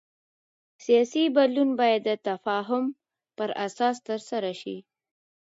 [0.85, 2.83] سیاسي بدلون باید د تفاهم
[3.37, 4.77] پر اساس ترسره شي